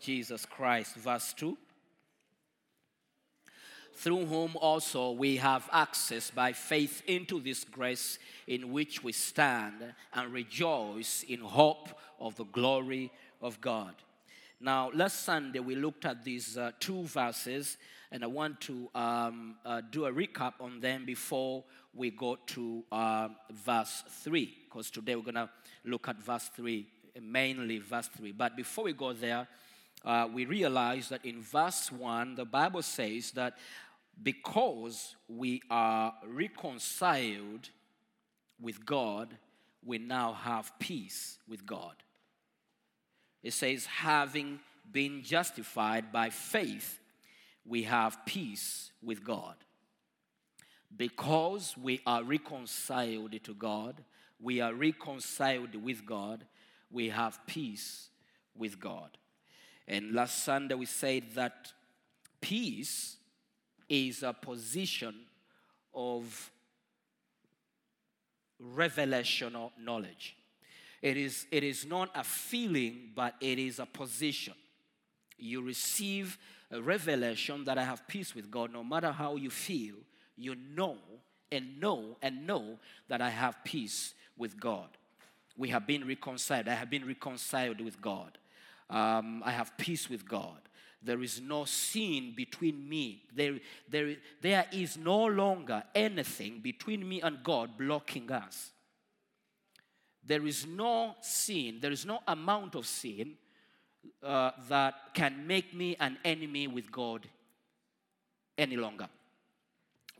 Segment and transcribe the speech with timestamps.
[0.00, 0.96] Jesus Christ.
[0.96, 1.56] Verse 2
[3.94, 9.94] Through whom also we have access by faith into this grace in which we stand
[10.14, 13.10] and rejoice in hope of the glory
[13.42, 13.94] of God.
[14.62, 17.78] Now, last Sunday we looked at these uh, two verses,
[18.12, 21.64] and I want to um, uh, do a recap on them before
[21.94, 25.48] we go to uh, verse 3, because today we're going to
[25.84, 26.86] look at verse 3,
[27.22, 28.32] mainly verse 3.
[28.32, 29.48] But before we go there,
[30.04, 33.58] uh, we realize that in verse 1, the Bible says that
[34.22, 37.68] because we are reconciled
[38.60, 39.36] with God,
[39.84, 41.94] we now have peace with God.
[43.42, 47.00] It says, having been justified by faith,
[47.66, 49.54] we have peace with God.
[50.94, 54.02] Because we are reconciled to God,
[54.40, 56.44] we are reconciled with God,
[56.90, 58.08] we have peace
[58.56, 59.16] with God.
[59.90, 61.72] And last Sunday we said that
[62.40, 63.16] peace
[63.88, 65.12] is a position
[65.92, 66.52] of
[68.62, 70.36] revelational knowledge.
[71.02, 74.54] It is, it is not a feeling, but it is a position.
[75.36, 76.38] You receive
[76.70, 79.96] a revelation that I have peace with God no matter how you feel,
[80.36, 80.98] you know
[81.50, 82.78] and know and know
[83.08, 84.86] that I have peace with God.
[85.56, 86.68] We have been reconciled.
[86.68, 88.38] I have been reconciled with God.
[88.90, 90.58] Um, I have peace with God.
[91.02, 93.22] There is no sin between me.
[93.34, 98.72] There, there, there is no longer anything between me and God blocking us.
[100.22, 103.36] There is no sin, there is no amount of sin
[104.22, 107.26] uh, that can make me an enemy with God
[108.58, 109.08] any longer.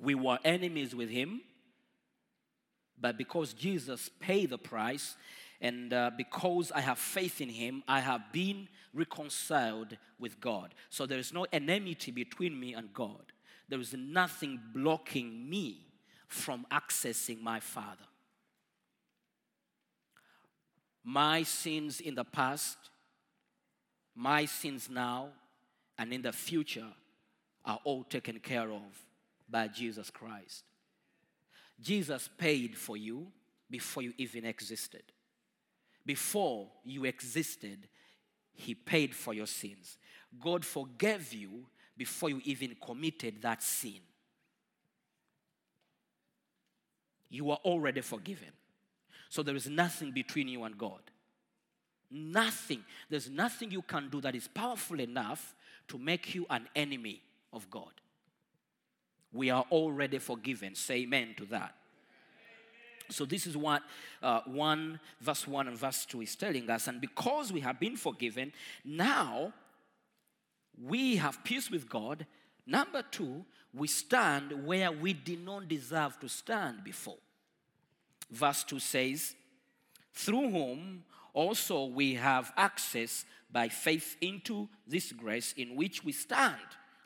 [0.01, 1.43] We were enemies with Him,
[2.99, 5.17] but because Jesus paid the price
[5.61, 10.75] and uh, because I have faith in Him, I have been reconciled with God.
[10.89, 13.33] So there is no enmity between me and God.
[13.69, 15.87] There is nothing blocking me
[16.27, 18.05] from accessing my Father.
[21.05, 22.79] My sins in the past,
[24.15, 25.29] my sins now,
[25.99, 26.87] and in the future
[27.65, 29.05] are all taken care of
[29.49, 30.65] by Jesus Christ.
[31.81, 33.27] Jesus paid for you
[33.71, 35.03] before you even existed.
[36.11, 37.87] Before you existed,
[38.53, 39.97] He paid for your sins.
[40.41, 41.67] God forgave you
[41.97, 44.01] before you even committed that sin.
[47.29, 48.49] You are already forgiven.
[49.29, 51.03] So there is nothing between you and God.
[52.11, 52.83] Nothing.
[53.09, 55.55] There's nothing you can do that is powerful enough
[55.87, 57.23] to make you an enemy
[57.53, 57.93] of God.
[59.33, 60.75] We are already forgiven.
[60.75, 61.77] Say amen to that.
[63.11, 63.83] So this is what
[64.23, 66.87] uh, 1 verse 1 and verse 2 is telling us.
[66.87, 68.53] And because we have been forgiven,
[68.85, 69.53] now
[70.83, 72.27] we have peace with God.
[72.67, 73.45] Number two,
[73.75, 77.19] we stand where we did not deserve to stand before.
[78.31, 79.35] Verse 2 says,
[80.15, 86.57] Through whom also we have access by faith into this grace in which we stand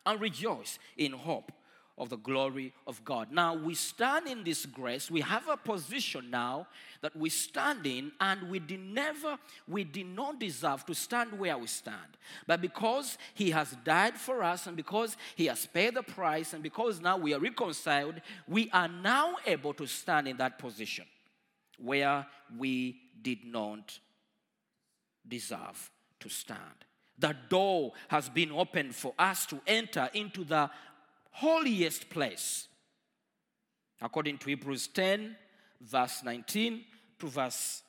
[0.05, 1.51] and rejoice in hope
[1.97, 3.31] of the glory of God.
[3.31, 5.11] Now we stand in this grace.
[5.11, 6.67] We have a position now
[7.03, 9.39] that we stand in, and we did never,
[9.69, 12.19] we did not deserve to stand where we stand.
[12.47, 16.63] But because He has died for us, and because He has paid the price, and
[16.63, 21.05] because now we are reconciled, we are now able to stand in that position
[21.79, 22.27] where
[22.59, 23.99] we did not
[25.27, 26.59] deserve to stand.
[27.19, 30.69] The door has been opened for us to enter into the
[31.35, 32.69] holiest place.
[34.01, 35.37] According to Hebrews 10,
[35.81, 36.85] verse 19
[37.19, 37.83] to verse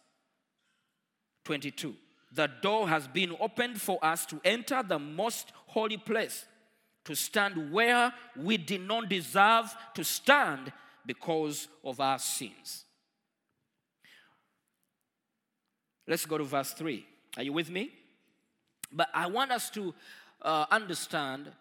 [1.44, 1.94] 22.
[2.34, 6.46] The door has been opened for us to enter the most holy place,
[7.06, 10.74] to stand where we did not deserve to stand
[11.06, 12.84] because of our sins.
[16.08, 17.06] Let's go to verse 3.
[17.38, 17.92] Are you with me?
[18.92, 19.94] But I want us to
[20.42, 21.52] uh, understand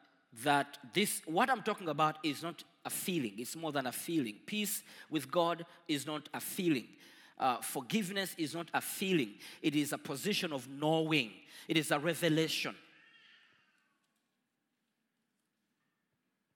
[0.43, 3.35] that this, what I'm talking about, is not a feeling.
[3.39, 4.37] It's more than a feeling.
[4.47, 6.89] Peace with God is not a feeling.
[7.39, 11.33] uh, forgiveness is not a feeling, it is a position of knowing,
[11.69, 12.75] it is a revelation.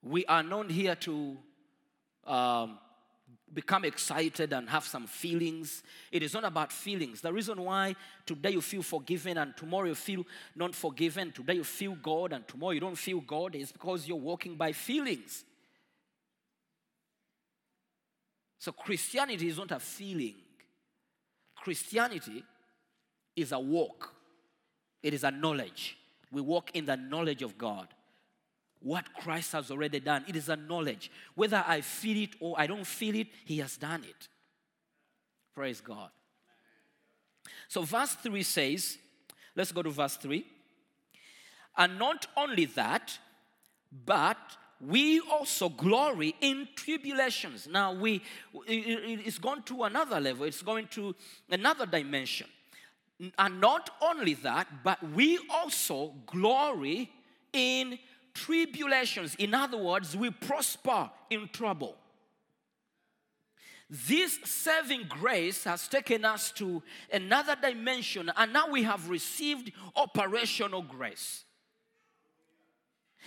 [0.01, 1.37] We are known here to
[2.25, 2.79] um,
[3.53, 5.83] become excited and have some feelings.
[6.11, 7.21] It is not about feelings.
[7.21, 10.25] The reason why today you feel forgiven and tomorrow you feel
[10.55, 14.17] not forgiven, today you feel God and tomorrow you don't feel God, is because you're
[14.17, 15.43] walking by feelings.
[18.59, 20.35] So Christianity is not a feeling.
[21.55, 22.43] Christianity
[23.35, 24.13] is a walk.
[25.01, 25.97] It is a knowledge.
[26.31, 27.87] We walk in the knowledge of God.
[28.81, 30.23] What Christ has already done.
[30.27, 31.11] It is a knowledge.
[31.35, 34.27] Whether I feel it or I don't feel it, He has done it.
[35.53, 36.09] Praise God.
[37.67, 38.97] So, verse 3 says,
[39.55, 40.45] let's go to verse 3.
[41.77, 43.17] And not only that,
[44.05, 44.37] but
[44.81, 47.67] we also glory in tribulations.
[47.67, 48.21] Now we
[48.65, 51.15] it- it's gone to another level, it's going to
[51.49, 52.47] another dimension.
[53.37, 57.11] And not only that, but we also glory
[57.51, 57.99] in
[58.45, 59.35] tribulations.
[59.35, 61.95] In other words, we prosper in trouble.
[63.89, 70.83] This saving grace has taken us to another dimension, and now we have received operational
[70.83, 71.43] grace.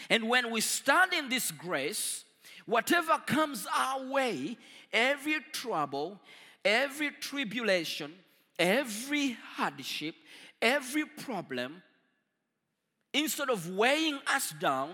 [0.08, 2.24] And when we stand in this grace,
[2.64, 4.56] whatever comes our way,
[4.92, 6.20] every trouble,
[6.64, 8.12] every tribulation,
[8.58, 10.14] every hardship,
[10.60, 11.82] every problem,
[13.12, 14.90] instead of weighing us down,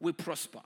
[0.00, 0.60] we prosper.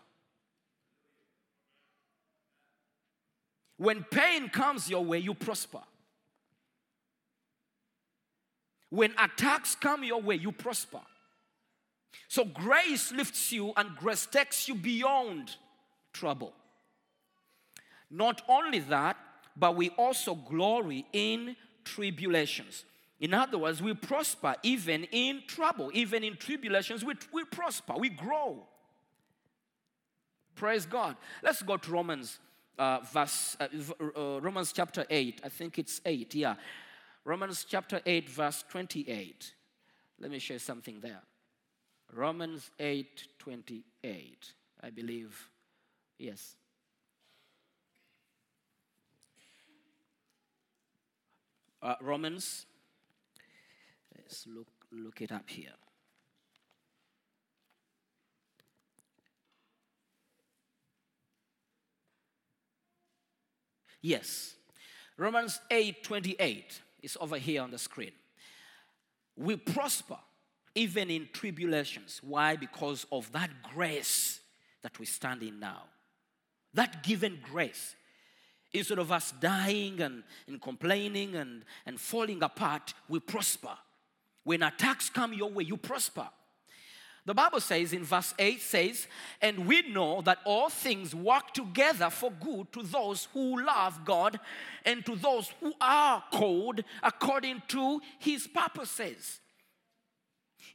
[3.77, 5.83] When pain comes your way, you prosper.
[8.89, 11.01] When attacks come your way, you prosper.
[12.29, 15.57] So grace lifts you and grace takes you beyond
[16.13, 16.53] trouble.
[18.11, 19.17] Not only that,
[19.57, 22.85] but we also glory in tribulations.
[23.19, 28.11] In other words, we prosper even in trouble, even in tribulations, we, we prosper, we
[28.11, 28.67] grow.
[30.55, 31.17] Praise God.
[31.43, 32.39] Let's go to Romans,
[32.79, 33.69] uh, verse, uh,
[34.01, 35.41] uh, Romans chapter 8.
[35.45, 36.57] I think it's 8, yeah.
[37.25, 39.53] Romans chapter 8, verse 28.
[40.21, 41.23] Let me share something there.
[42.13, 44.53] Romans 8 28,
[44.83, 45.51] I believe.
[46.19, 46.55] Yes.
[51.83, 52.67] Uh, Romans,
[54.27, 55.71] let's look, look it up here.
[64.03, 64.55] Yes.
[65.17, 68.13] Romans 8 28 is over here on the screen
[69.37, 70.17] we prosper
[70.75, 72.21] even in tribulations.
[72.23, 72.57] Why?
[72.57, 74.41] Because of that grace
[74.83, 75.85] that we stand in now.
[76.75, 77.95] That given grace.
[78.73, 83.77] Instead of us dying and, and complaining and, and falling apart, we prosper.
[84.47, 86.29] When attacks come your way, you prosper.
[87.25, 89.09] The Bible says in verse 8 says,
[89.43, 94.39] And we know that all things work together for good to those who love God
[94.85, 99.41] and to those who are called according to his purposes.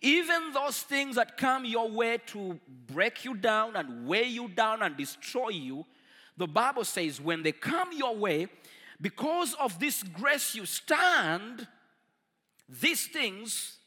[0.01, 4.81] Even those things that come your way to break you down and weigh you down
[4.81, 5.85] and destroy you,
[6.35, 8.49] the Bible says when they come your way,
[8.99, 11.69] because of this grace you stand,
[12.79, 13.77] these things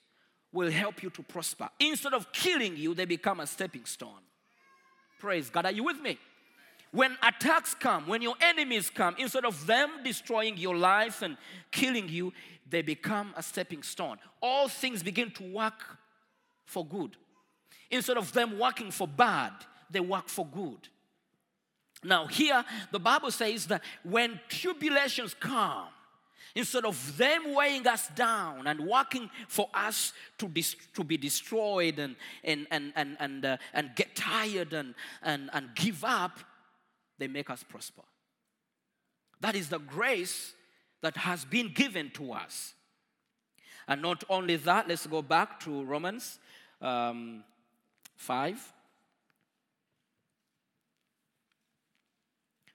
[0.52, 1.68] will help you to prosper.
[1.80, 4.23] Instead of killing you, they become a stepping stone.
[5.18, 5.66] Praise God.
[5.66, 6.18] Are you with me?
[6.92, 11.37] When attacks come, when your enemies come, instead of them destroying your life and
[11.73, 12.32] killing you,
[12.68, 14.18] they become a stepping stone.
[14.40, 15.99] All things begin to work
[16.66, 17.16] for good.
[17.90, 19.52] Instead of them working for bad,
[19.90, 20.88] they work for good.
[22.04, 25.87] Now, here, the Bible says that when tribulations come,
[26.54, 31.99] instead of them weighing us down and working for us to, dis- to be destroyed
[31.99, 36.38] and, and, and, and, and, uh, and get tired and, and, and give up,
[37.18, 38.02] they make us prosper.
[39.40, 40.54] That is the grace
[41.02, 42.75] that has been given to us.
[43.87, 46.38] And not only that, let's go back to Romans
[46.80, 47.44] um,
[48.16, 48.73] 5,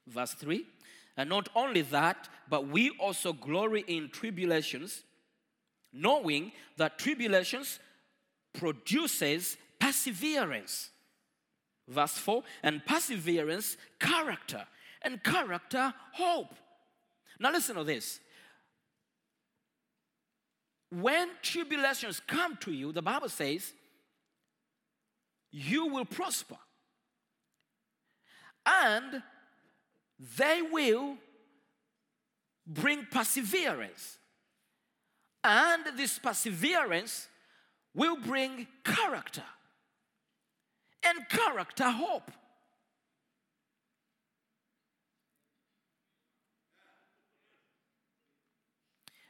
[0.08, 0.66] verse 3.
[1.20, 5.04] And not only that, but we also glory in tribulations,
[5.92, 7.82] knowing that tribulations
[8.54, 10.92] produces perseverance.
[11.90, 14.66] Verse 4 and perseverance, character,
[15.02, 16.56] and character, hope.
[17.38, 18.22] Now, listen to this.
[20.90, 23.74] When tribulations come to you, the Bible says,
[25.52, 26.58] you will prosper.
[28.66, 29.22] And
[30.20, 31.18] they will
[32.68, 34.18] bring perseverance.
[35.44, 37.28] And this perseverance
[37.94, 39.44] will bring character.
[41.04, 42.30] And character, hope.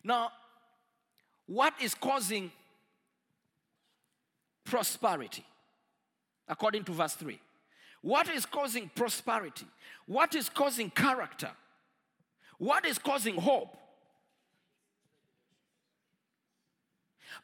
[0.03, 0.31] Now,
[1.45, 2.51] what is causing
[4.63, 5.45] prosperity?
[6.47, 7.39] According to verse 3.
[8.01, 9.65] What is causing prosperity?
[10.05, 11.51] What is causing character?
[12.57, 13.75] What is causing hope?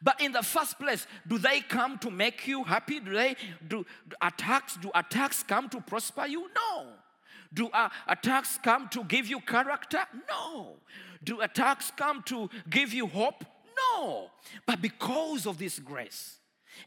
[0.02, 3.00] But in the first place, do they come to make you happy?
[3.00, 3.36] Do they
[3.66, 4.76] do do attacks?
[4.76, 6.50] Do attacks come to prosper you?
[6.54, 6.88] No.
[7.54, 10.00] Do uh, attacks come to give you character?
[10.28, 10.76] No.
[11.24, 13.44] Do attacks come to give you hope?
[13.94, 14.30] No.
[14.66, 16.38] But because of this grace,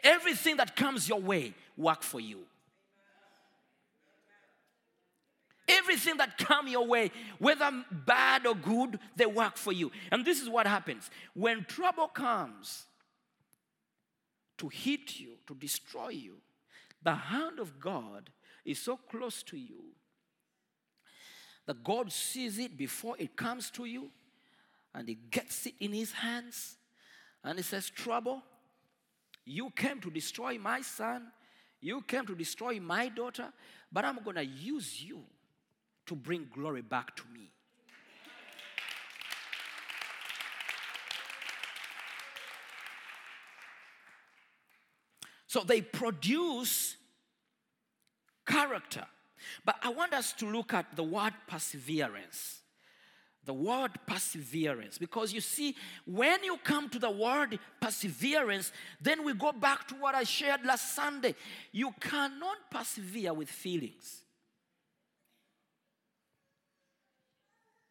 [0.04, 2.46] everything that comes your way work for you.
[5.70, 9.92] Everything that come your way, whether bad or good, they work for you.
[10.12, 11.12] And this is what happens.
[11.36, 12.86] When trouble comes
[14.58, 16.38] to hit you, to destroy you,
[17.04, 18.32] the hand of God
[18.66, 19.84] is so close to you
[21.68, 24.10] that God sees it before it comes to you
[24.96, 26.78] and He gets it in His hands
[27.44, 28.42] and He says, Trouble,
[29.46, 31.28] you came to destroy my son,
[31.80, 33.54] you came to destroy my daughter,
[33.92, 35.24] but I'm going to use you
[36.10, 37.52] to bring glory back to me.
[45.46, 46.96] So they produce
[48.46, 49.06] character.
[49.64, 52.60] But I want us to look at the word perseverance.
[53.46, 54.98] The word perseverance.
[54.98, 55.76] Because you see,
[56.06, 60.66] when you come to the word perseverance, then we go back to what I shared
[60.66, 61.36] last Sunday.
[61.72, 64.24] You cannot persevere with feelings.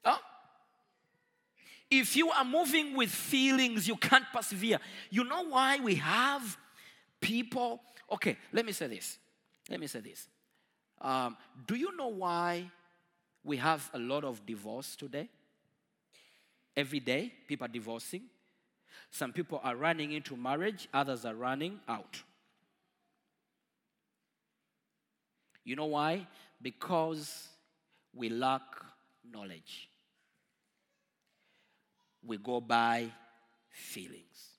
[0.05, 0.19] Huh?
[1.91, 4.79] If you are moving with feelings, you can't persevere.
[5.11, 6.57] You know why we have
[7.21, 7.81] people?
[8.13, 9.19] Okay, let me say this.
[9.71, 10.29] Let me say this.
[11.01, 12.71] Um, do you know why
[13.45, 15.29] we have a lot of divorce today?
[16.77, 18.23] Every day, people are divorcing.
[19.11, 22.23] Some people are running into marriage, others are running out.
[25.65, 26.27] You know why?
[26.61, 27.49] Because
[28.15, 28.63] we lack
[29.31, 29.89] knowledge.
[32.27, 33.11] We go by
[33.71, 34.59] feelings.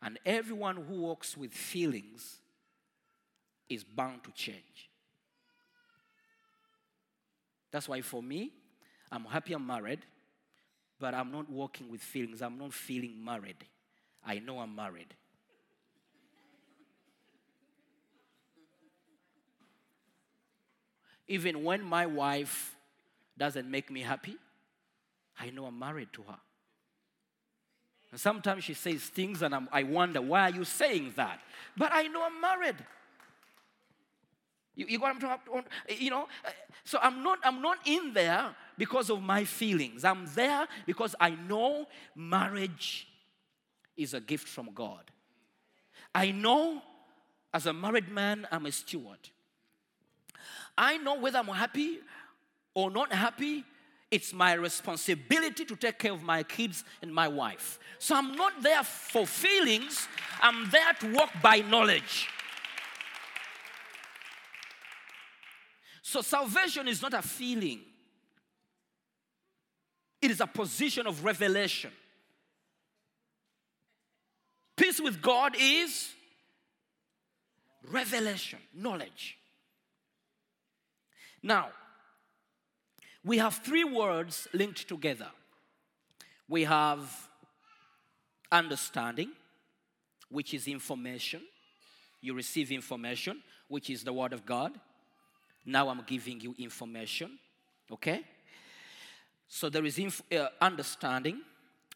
[0.00, 2.38] And everyone who walks with feelings
[3.68, 4.90] is bound to change.
[7.70, 8.52] That's why for me,
[9.10, 10.00] I'm happy I'm married,
[10.98, 12.42] but I'm not walking with feelings.
[12.42, 13.64] I'm not feeling married.
[14.24, 15.14] I know I'm married.
[21.26, 22.74] Even when my wife
[23.36, 24.36] doesn't make me happy,
[25.38, 26.38] I know I'm married to her.
[28.10, 31.40] And sometimes she says things and I'm, I wonder, why are you saying that?
[31.76, 32.76] But I know I'm married.
[34.74, 35.64] You, you got I'm talking?
[35.88, 36.50] You know, uh,
[36.84, 40.04] so I'm not, I'm not in there because of my feelings.
[40.04, 43.08] I'm there because I know marriage
[43.96, 45.10] is a gift from God.
[46.14, 46.80] I know
[47.52, 49.18] as a married man, I'm a steward.
[50.76, 51.98] I know whether I'm happy
[52.72, 53.64] or not happy,
[54.10, 57.78] it's my responsibility to take care of my kids and my wife.
[57.98, 60.08] So I'm not there for feelings,
[60.40, 62.28] I'm there to walk by knowledge.
[66.02, 67.80] So salvation is not a feeling,
[70.22, 71.90] it is a position of revelation.
[74.74, 76.14] Peace with God is
[77.90, 79.36] revelation, knowledge.
[81.42, 81.68] Now,
[83.28, 85.28] we have three words linked together.
[86.48, 87.28] We have
[88.50, 89.32] understanding,
[90.30, 91.42] which is information.
[92.22, 94.72] You receive information, which is the Word of God.
[95.66, 97.38] Now I'm giving you information,
[97.92, 98.22] okay?
[99.46, 101.42] So there is inf- uh, understanding,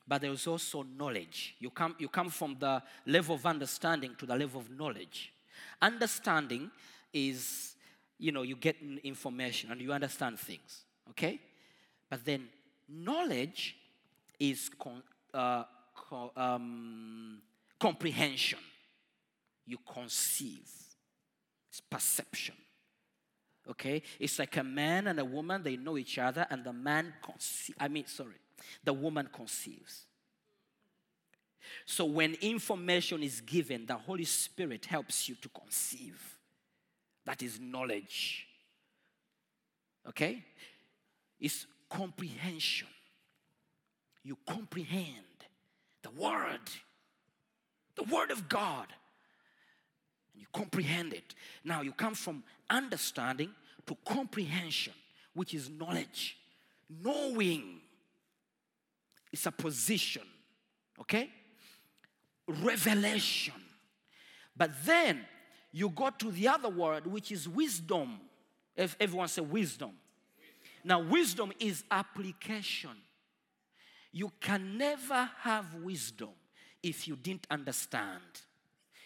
[0.06, 1.54] but there is also knowledge.
[1.58, 5.32] You come, you come from the level of understanding to the level of knowledge.
[5.80, 6.70] Understanding
[7.10, 7.74] is,
[8.18, 11.40] you know, you get information and you understand things, okay?
[12.08, 12.48] But then
[12.88, 13.76] knowledge
[14.38, 17.40] is con- uh, co- um,
[17.78, 18.58] comprehension.
[19.66, 20.68] You conceive,
[21.70, 22.56] it's perception.
[23.70, 24.02] Okay?
[24.18, 27.78] It's like a man and a woman, they know each other, and the man conceives.
[27.80, 28.34] I mean, sorry,
[28.82, 30.06] the woman conceives.
[31.86, 36.20] So when information is given, the Holy Spirit helps you to conceive.
[37.24, 38.46] That is knowledge.
[40.08, 40.44] Okay?
[41.42, 42.86] It's comprehension.
[44.22, 45.26] you comprehend
[46.02, 46.60] the Word,
[47.96, 48.86] the Word of God,
[50.32, 51.34] and you comprehend it.
[51.64, 53.50] Now you come from understanding
[53.86, 54.92] to comprehension,
[55.34, 56.38] which is knowledge.
[56.88, 57.80] Knowing
[59.32, 60.22] is a position,
[61.00, 61.28] okay?
[62.46, 63.54] Revelation.
[64.56, 65.26] But then
[65.72, 68.20] you go to the other word, which is wisdom.
[68.76, 69.90] If everyone say wisdom.
[70.84, 72.96] Now, wisdom is application.
[74.12, 76.30] You can never have wisdom
[76.82, 78.20] if you didn't understand.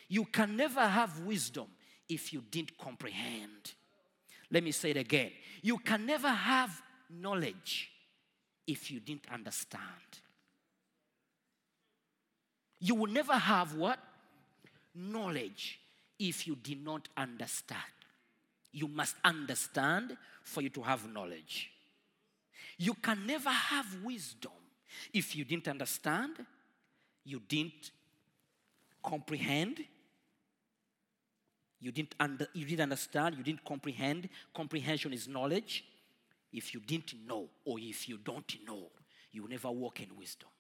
[0.09, 1.67] You can never have wisdom
[2.09, 3.75] if you didn't comprehend.
[4.51, 5.33] Let me say it again.
[5.63, 7.91] You can never have knowledge
[8.67, 9.83] if you didn't understand.
[12.79, 13.99] You will never have what?
[14.95, 15.81] Knowledge
[16.19, 17.81] if you did not understand.
[18.77, 21.71] You must understand for you to have knowledge.
[22.77, 24.53] You can never have wisdom
[25.15, 26.45] if you didn't understand,
[27.25, 27.91] you didn't
[29.03, 29.79] comprehend,
[31.81, 34.29] you didn't, under, you didn't understand, you didn't comprehend.
[34.55, 35.83] Comprehension is knowledge.
[36.53, 38.91] If you didn't know or if you don't know,
[39.33, 40.51] you will never walk in wisdom.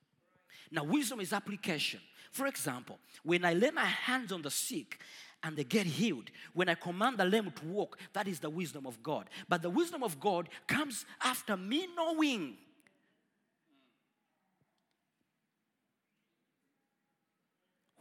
[0.71, 2.01] Now, wisdom is application.
[2.33, 4.99] For example, when I lay my hands on the sick
[5.47, 8.85] and they get healed, when I command the lame to walk, that is the wisdom
[8.85, 9.31] of God.
[9.49, 12.57] But the wisdom of God comes after me knowing.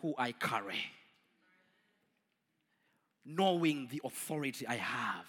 [0.02, 0.84] Who I carry,
[3.24, 5.28] knowing the authority I have.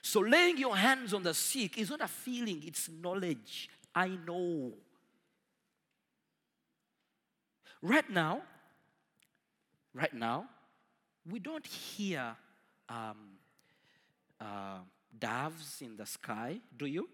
[0.00, 3.68] So, laying your hands on the sick is not a feeling, it's knowledge.
[3.94, 4.72] I know.
[7.82, 8.40] Right now,
[9.94, 10.46] right now,
[11.30, 12.36] we don't hear
[12.88, 13.16] um,
[14.40, 14.78] uh,
[15.18, 17.08] doves in the sky, do you?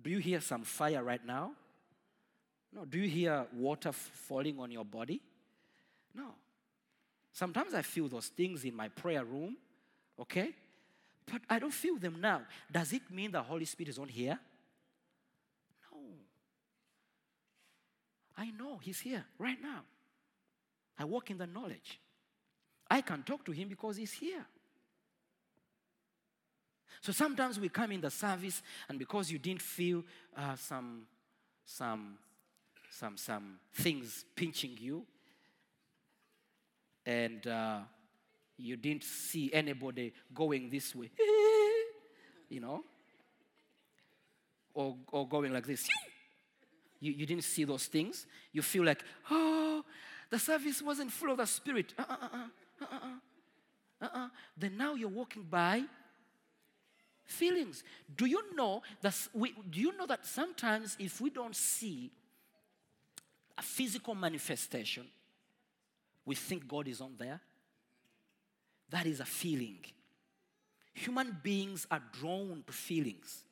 [0.00, 1.52] Do you hear some fire right now?
[2.72, 2.84] No.
[2.84, 5.20] Do you hear water f- falling on your body?
[6.14, 6.34] No.
[7.32, 9.56] Sometimes I feel those things in my prayer room,
[10.18, 10.54] okay?
[11.30, 12.42] But I don't feel them now.
[12.70, 14.38] Does it mean the Holy Spirit is on here?
[15.92, 15.98] No.
[18.36, 19.82] I know He's here right now.
[20.98, 22.00] I walk in the knowledge.
[22.90, 24.44] I can talk to Him because He's here.
[27.00, 30.02] So sometimes we come in the service, and because you didn't feel
[30.36, 31.02] uh, some,
[31.64, 32.18] some,
[32.90, 35.04] some, some things pinching you,
[37.04, 37.78] and uh,
[38.56, 41.10] you didn't see anybody going this way,
[42.48, 42.82] you know,
[44.74, 45.86] or, or going like this.
[46.98, 48.26] You, you didn't see those things.
[48.52, 49.84] You feel like, oh,
[50.30, 51.94] the service wasn't full of the Spirit.
[51.98, 52.48] Uh,
[52.80, 53.08] uh, uh, uh,
[54.00, 54.28] uh, uh, uh.
[54.56, 55.84] Then now you're walking by
[57.24, 57.82] feelings.
[58.16, 59.14] Do you know that?
[59.32, 62.10] We, do you know that sometimes if we don't see
[63.58, 65.06] a physical manifestation,
[66.24, 67.40] we think God is on there?
[68.90, 69.78] That is a feeling.
[70.94, 73.44] Human beings are drawn to feelings.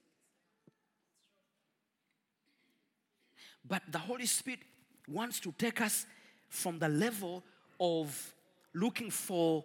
[3.66, 4.60] But the Holy Spirit
[5.08, 6.06] wants to take us
[6.48, 7.42] from the level
[7.80, 8.34] of
[8.74, 9.64] looking for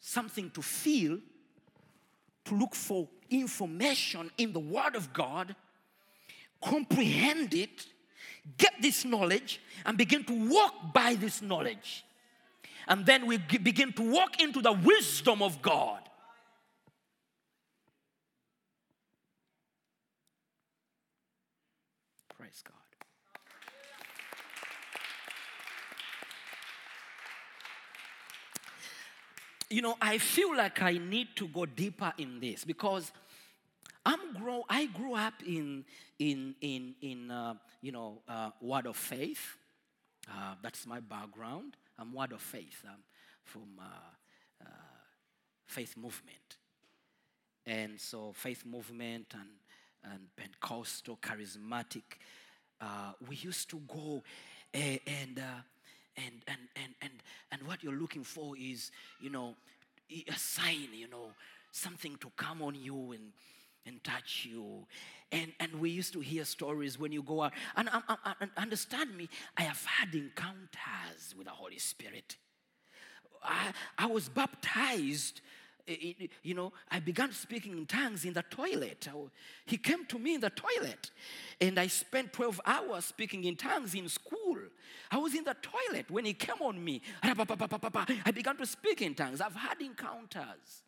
[0.00, 1.18] something to feel
[2.44, 5.54] to look for information in the Word of God,
[6.60, 7.86] comprehend it,
[8.58, 12.04] get this knowledge, and begin to walk by this knowledge.
[12.86, 16.00] And then we begin to walk into the wisdom of God.
[22.36, 22.83] Praise God.
[29.74, 33.10] You know, I feel like I need to go deeper in this because
[34.06, 34.62] I'm grow.
[34.68, 35.84] I grew up in
[36.16, 39.56] in in in uh, you know uh, word of faith.
[40.30, 41.76] Uh, that's my background.
[41.98, 42.84] I'm word of faith.
[42.86, 43.02] I'm
[43.42, 44.68] from uh, uh,
[45.66, 46.58] faith movement,
[47.66, 52.20] and so faith movement and and Pentecostal charismatic.
[52.80, 54.22] Uh, we used to go
[54.72, 55.42] eh, and.
[56.16, 57.12] And, and, and, and,
[57.50, 59.54] and what you're looking for is, you know,
[60.28, 61.30] a sign, you know,
[61.72, 63.32] something to come on you and,
[63.86, 64.86] and touch you.
[65.32, 67.52] And, and we used to hear stories when you go out.
[67.76, 68.02] And, um,
[68.40, 72.36] and understand me, I have had encounters with the Holy Spirit.
[73.42, 75.40] I, I was baptized.
[75.88, 79.06] i- i- You know, I began speaking in tongues in the toilet.
[79.66, 81.10] He came to me in the toilet,
[81.60, 84.43] and I spent 12 hours speaking in tongues in school.
[85.10, 87.02] I was in the toilet when he came on me.
[87.22, 89.40] I began to speak in tongues.
[89.40, 90.82] I've had encounters.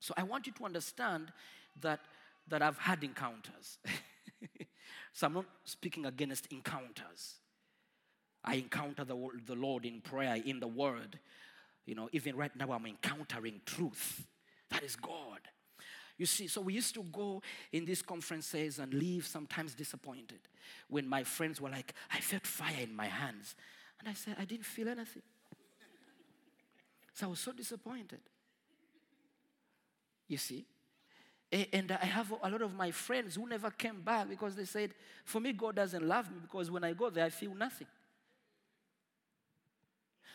[0.00, 1.32] So I want you to understand
[1.80, 2.00] that
[2.48, 3.78] that I've had encounters.
[5.12, 7.36] so I'm not speaking against encounters.
[8.44, 11.18] I encounter the, the Lord in prayer, in the Word.
[11.86, 14.26] You know, even right now, I'm encountering truth.
[14.70, 15.40] That is God.
[16.22, 20.38] You see, so we used to go in these conferences and leave sometimes disappointed
[20.88, 23.56] when my friends were like, I felt fire in my hands.
[23.98, 25.24] And I said, I didn't feel anything.
[27.12, 28.20] So I was so disappointed.
[30.28, 30.64] You see?
[31.50, 34.94] And I have a lot of my friends who never came back because they said,
[35.24, 37.88] For me, God doesn't love me because when I go there, I feel nothing.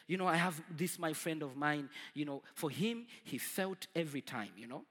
[0.06, 3.88] You know, I have this, my friend of mine, you know, for him, he felt
[3.96, 4.84] every time, you know.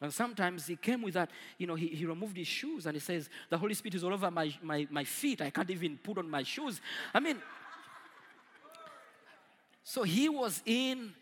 [0.00, 3.00] And sometimes he came with that, you know, he, he removed his shoes and he
[3.00, 5.42] says, The Holy Spirit is all over my, my, my feet.
[5.42, 6.80] I can't even put on my shoes.
[7.12, 7.36] I mean,
[9.82, 11.12] so he was in,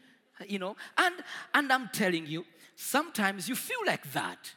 [0.47, 1.15] you know, and
[1.55, 4.53] and I'm telling you, sometimes you feel like that.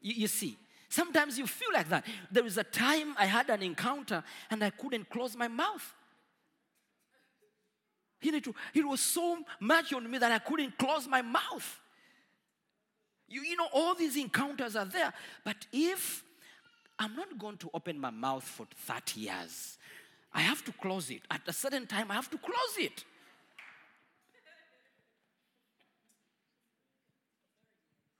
[0.00, 0.56] You, you see,
[0.88, 2.04] sometimes you feel like that.
[2.32, 5.94] There is a time I had an encounter and I couldn't close my mouth.
[8.22, 11.80] It was so much on me that I couldn't close my mouth.
[13.28, 15.12] You, you know, all these encounters are there.
[15.44, 16.22] But if
[16.98, 19.78] I'm not going to open my mouth for 30 years,
[20.32, 21.22] I have to close it.
[21.30, 23.04] At a certain time, I have to close it.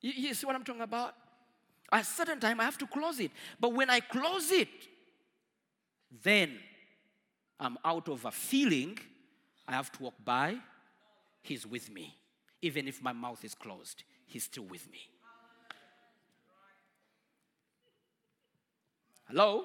[0.01, 1.14] You, you see what I'm talking about?
[1.92, 3.31] At a certain time, I have to close it.
[3.61, 4.69] But when I close it,
[6.23, 6.59] then
[7.59, 8.99] I'm out of a feeling.
[9.66, 10.57] I have to walk by.
[11.42, 12.16] He's with me.
[12.62, 14.99] Even if my mouth is closed, He's still with me.
[19.29, 19.65] Hello?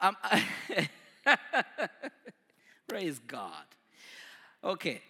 [0.00, 0.16] Um,
[2.86, 3.64] praise God.
[4.62, 5.00] Okay,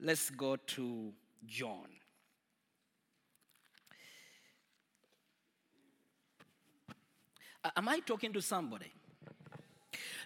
[0.00, 1.12] let's go to
[1.44, 1.88] John.
[7.76, 8.92] Am I talking to somebody?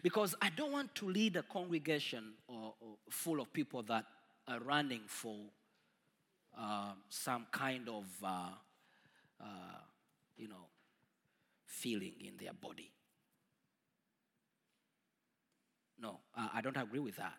[0.02, 4.04] Because I don't want to lead a congregation or, or full of people that
[4.48, 5.36] are running for
[6.58, 8.50] uh, some kind of, uh,
[9.40, 9.44] uh,
[10.36, 10.66] you know,
[11.64, 12.90] feeling in their body.
[16.00, 17.34] No, I I don't agree with that.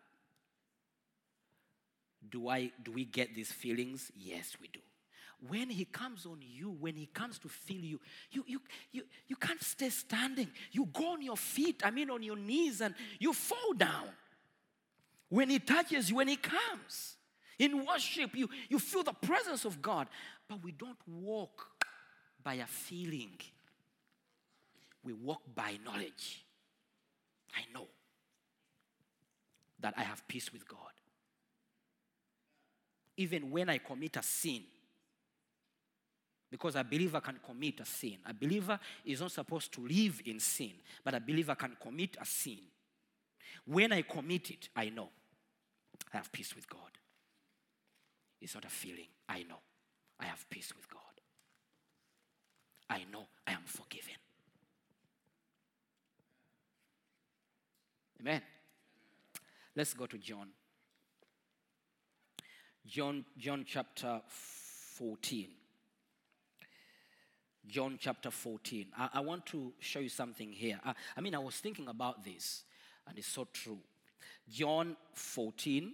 [2.29, 4.11] Do, I, do we get these feelings?
[4.15, 4.79] Yes, we do.
[5.47, 9.35] When he comes on you, when he comes to feel you, you, you, you, you
[9.35, 10.49] can't stay standing.
[10.71, 14.09] You go on your feet, I mean on your knees, and you fall down.
[15.29, 17.15] When he touches you, when he comes.
[17.61, 20.07] In worship, you, you feel the presence of God.
[20.49, 21.67] But we don't walk
[22.43, 23.37] by a feeling,
[25.03, 26.43] we walk by knowledge.
[27.55, 27.85] I know
[29.79, 30.79] that I have peace with God.
[33.17, 34.63] Even when I commit a sin,
[36.49, 38.17] because a believer can commit a sin.
[38.25, 40.71] A believer is not supposed to live in sin,
[41.03, 42.57] but a believer can commit a sin.
[43.65, 45.09] When I commit it, I know
[46.11, 46.79] I have peace with God.
[48.41, 49.07] It's not a feeling.
[49.29, 49.59] I know
[50.19, 51.01] I have peace with God.
[52.89, 54.15] I know I am forgiven.
[58.19, 58.41] Amen.
[59.75, 60.49] Let's go to John.
[62.85, 65.47] John, John chapter 14.
[67.67, 68.87] John chapter 14.
[68.97, 70.79] I, I want to show you something here.
[70.83, 72.63] I, I mean, I was thinking about this,
[73.07, 73.79] and it's so true.
[74.49, 75.93] John 14.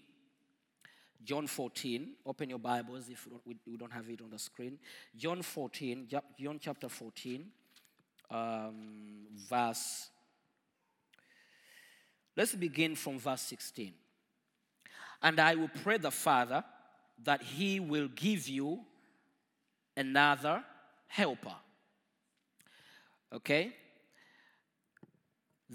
[1.23, 2.13] John 14.
[2.25, 3.27] Open your Bibles if
[3.65, 4.77] we don't have it on the screen.
[5.15, 6.08] John 14.
[6.39, 7.45] John chapter 14,
[8.32, 10.10] um, verse.
[12.36, 13.93] Let's begin from verse 16.
[15.21, 16.63] And I will pray the Father
[17.23, 18.80] that he will give you
[19.95, 20.63] another
[21.08, 21.56] helper.
[23.34, 23.73] Okay?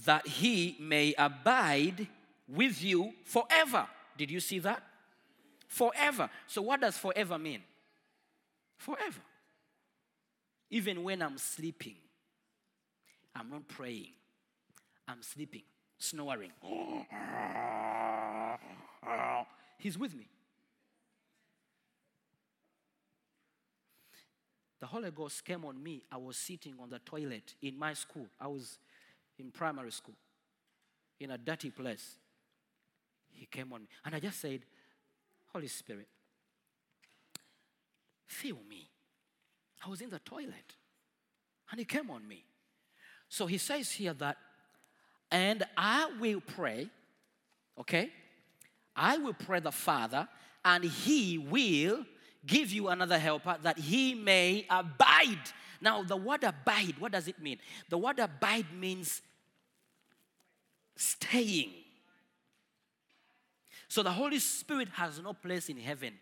[0.06, 2.06] That he may abide
[2.48, 3.86] with you forever.
[4.16, 4.82] Did you see that?
[5.72, 6.28] Forever.
[6.46, 7.62] So, what does forever mean?
[8.76, 9.22] Forever.
[10.68, 11.94] Even when I'm sleeping,
[13.34, 14.12] I'm not praying,
[15.08, 15.62] I'm sleeping,
[15.98, 16.52] snoring.
[19.78, 20.28] He's with me.
[24.78, 26.02] The Holy Ghost came on me.
[26.12, 28.26] I was sitting on the toilet in my school.
[28.38, 28.78] I was
[29.38, 30.16] in primary school,
[31.18, 32.16] in a dirty place.
[33.30, 33.88] He came on me.
[34.04, 34.60] And I just said,
[35.52, 36.08] Holy Spirit,
[38.26, 38.88] fill me.
[39.84, 40.76] I was in the toilet.
[41.70, 42.44] And he came on me.
[43.28, 44.36] So he says here that,
[45.30, 46.88] and I will pray,
[47.80, 48.10] okay?
[48.94, 50.28] I will pray the Father,
[50.64, 52.04] and he will
[52.46, 55.50] give you another helper that he may abide.
[55.80, 57.58] Now, the word abide, what does it mean?
[57.88, 59.22] The word abide means
[60.96, 61.72] staying.
[63.92, 66.14] So the Holy Spirit has no place in heaven.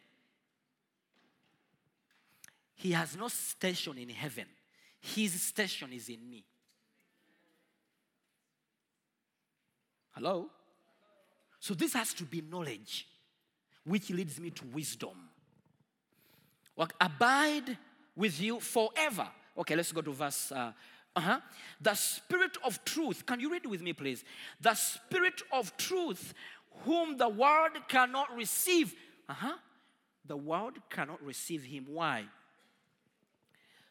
[2.75, 4.47] He has no station in heaven.
[4.99, 6.45] His station is in me.
[10.17, 10.51] Hello?
[11.61, 13.07] So this has to be knowledge,
[13.85, 15.29] which leads me to wisdom.
[16.77, 17.79] Like, abide
[18.17, 19.29] with you forever.
[19.57, 20.51] Okay, let's go to verse.
[20.51, 20.73] Uh,
[21.15, 21.41] uh-huh.
[21.81, 23.27] The Spirit of truth.
[23.27, 24.25] Can you read with me, please?
[24.61, 26.35] The Spirit of truth,
[26.85, 28.95] whom the world cannot receive.
[29.29, 29.55] Uh-huh.
[30.27, 31.87] The world cannot receive him.
[31.89, 32.25] Why?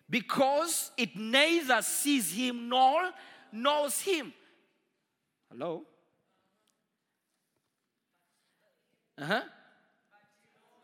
[0.10, 3.12] Because it neither sees him nor
[3.52, 4.34] knows him.
[5.52, 5.84] Hello?
[9.18, 9.42] Uh huh.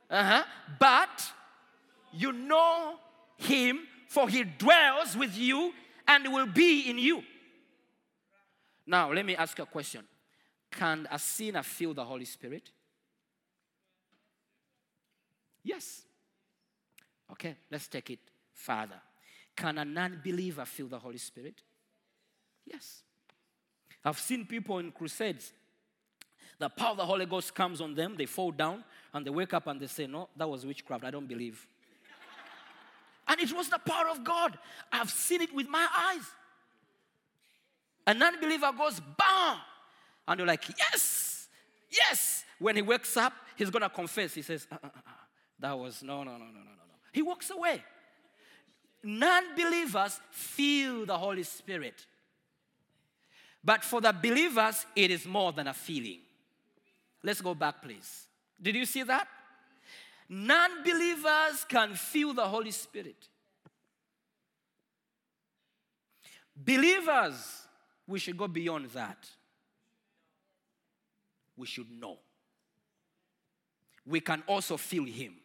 [0.09, 0.43] Uh huh.
[0.79, 1.31] But
[2.13, 2.95] you know
[3.37, 3.79] him,
[4.09, 5.73] for he dwells with you
[6.07, 7.23] and will be in you.
[8.85, 10.05] Now, let me ask a question
[10.75, 12.69] Can a sinner feel the Holy Spirit?
[15.63, 16.03] Yes.
[17.31, 18.19] Okay, let's take it
[18.53, 19.01] further.
[19.55, 21.61] Can a non believer feel the Holy Spirit?
[22.65, 23.01] Yes.
[24.03, 25.53] I've seen people in crusades
[26.57, 28.83] the power of the Holy Ghost comes on them, they fall down,
[29.13, 31.03] and they wake up and they say, No, that was witchcraft.
[31.03, 31.67] I don't believe.
[33.27, 34.57] and it was the power of God.
[34.91, 36.23] I've seen it with my eyes.
[38.07, 39.57] A non believer goes, Bam!
[40.27, 41.47] And you're like, Yes,
[41.89, 42.43] yes.
[42.59, 44.33] When he wakes up, he's going to confess.
[44.33, 45.11] He says, uh, uh, uh,
[45.59, 46.61] That was, no, no, no, no, no, no.
[46.61, 47.83] no." He walks away.
[49.03, 52.05] Non believers feel the Holy Spirit.
[53.63, 56.19] But for the believers, it is more than a feeling.
[57.23, 58.27] Let's go back, please.
[58.61, 59.27] Did you see that?
[60.29, 63.27] Non believers can feel the Holy Spirit.
[66.55, 67.63] Believers,
[68.07, 69.27] we should go beyond that.
[71.57, 72.17] We should know.
[74.05, 75.35] We can also feel Him.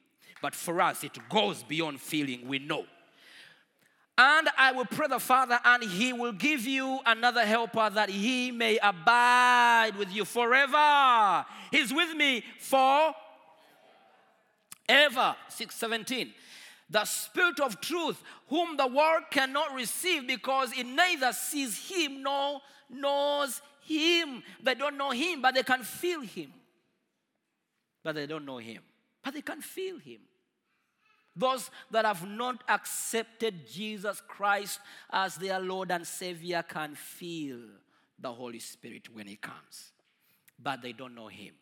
[0.43, 2.85] But for us, it goes beyond feeling, we know.
[4.17, 8.51] And I will pray the Father, and He will give you another helper that He
[8.51, 11.47] may abide with you forever.
[11.71, 13.15] He's with me for
[14.89, 15.37] ever.
[15.49, 16.35] 617.
[16.91, 22.61] The Spirit of truth, whom the world cannot receive because it neither sees Him nor
[22.91, 24.43] knows Him.
[24.63, 26.53] They don't know Him, but they can feel Him.
[28.03, 28.83] But they don't know Him,
[29.23, 30.21] but they can feel Him.
[31.37, 34.81] Those that have not accepted Jesus Christ
[35.13, 37.61] as their Lord and Savior can feel
[38.19, 39.93] the Holy Spirit when He comes,
[40.59, 41.55] but they don't know Him.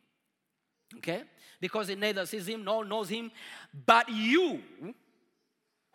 [0.97, 1.25] Okay?
[1.61, 3.31] Because it neither sees Him nor knows Him,
[3.87, 4.63] but you,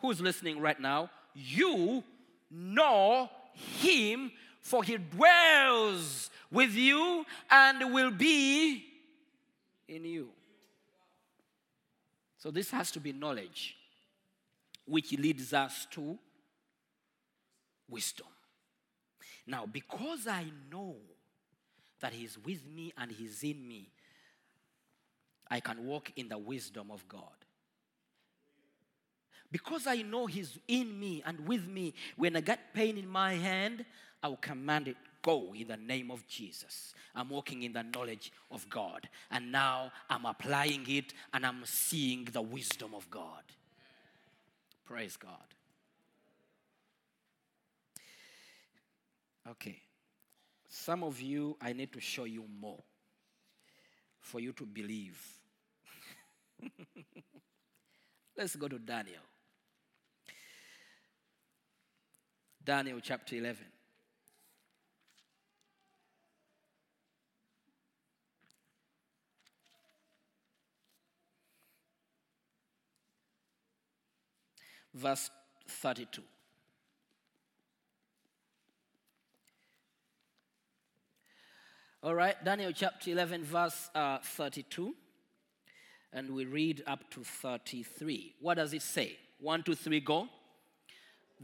[0.03, 2.03] who's listening right now, you
[2.51, 8.83] know Him, for He dwells with you and will be
[9.87, 10.27] in you.
[12.37, 13.77] So this has to be knowledge,
[14.85, 16.19] which leads us to
[17.89, 18.27] wisdom.
[19.47, 20.97] Now, because I know
[22.01, 23.87] that He's with me and He's in me,
[25.49, 27.42] I can walk in the wisdom of God.
[29.53, 33.35] Because I know He's in me and with me, when I get pain in my
[33.35, 33.85] hand,
[34.23, 36.95] I will command it go in the name of Jesus.
[37.15, 39.07] I'm walking in the knowledge of God.
[39.29, 43.43] And now I'm applying it and I'm seeing the wisdom of God.
[44.85, 45.31] Praise God.
[49.51, 49.79] Okay.
[50.67, 52.81] Some of you, I need to show you more
[54.19, 55.21] for you to believe.
[58.35, 59.21] Let's go to Daniel.
[62.65, 63.65] Daniel chapter 11.
[74.93, 75.29] Verse
[75.67, 76.21] 32.
[82.03, 84.93] All right, Daniel chapter 11, verse uh, 32.
[86.11, 88.35] And we read up to 33.
[88.39, 89.17] What does it say?
[89.39, 90.27] One, two, three, go.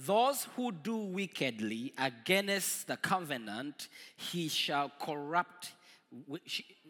[0.05, 5.73] Those who do wickedly against the covenant, he shall corrupt.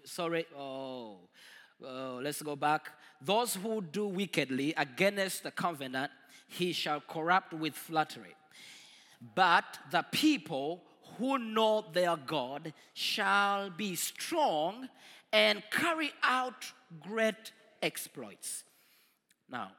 [0.05, 1.17] Sorry, oh,
[1.83, 2.89] oh, let's go back.
[3.19, 6.11] Those who do wickedly against the covenant,
[6.47, 8.35] he shall corrupt with flattery.
[9.33, 10.83] But the people
[11.17, 14.87] who know their God shall be strong
[15.33, 18.63] and carry out great exploits.
[19.49, 19.71] Now,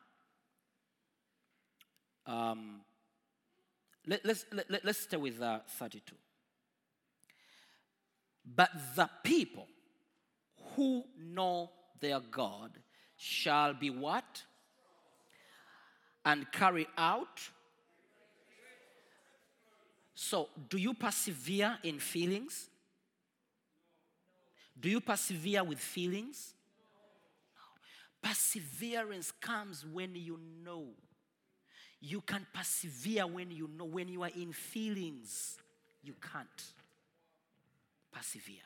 [2.26, 2.84] Um,
[4.10, 6.16] let, let's, let, let- let's stay with uh, 32.
[8.44, 9.68] But the people
[10.74, 11.70] who know
[12.00, 12.72] their God
[13.16, 14.42] shall be what?
[16.24, 17.40] And carry out.
[20.14, 22.68] So, do you persevere in feelings?
[24.78, 26.54] Do you persevere with feelings?
[27.54, 28.28] No.
[28.28, 30.88] Perseverance comes when you know.
[32.00, 33.84] You can persevere when you know.
[33.84, 35.58] When you are in feelings,
[36.02, 36.48] you can't
[38.12, 38.56] persevere.